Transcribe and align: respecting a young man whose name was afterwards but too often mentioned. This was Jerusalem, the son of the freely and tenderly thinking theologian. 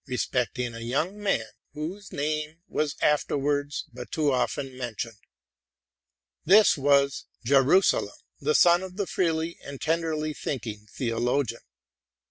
respecting 0.07 0.73
a 0.73 0.79
young 0.79 1.15
man 1.21 1.45
whose 1.75 2.11
name 2.11 2.57
was 2.67 2.95
afterwards 3.03 3.85
but 3.93 4.11
too 4.11 4.31
often 4.31 4.75
mentioned. 4.75 5.19
This 6.43 6.75
was 6.75 7.25
Jerusalem, 7.45 8.17
the 8.39 8.55
son 8.55 8.81
of 8.81 8.97
the 8.97 9.05
freely 9.05 9.59
and 9.63 9.79
tenderly 9.79 10.33
thinking 10.33 10.87
theologian. 10.91 11.61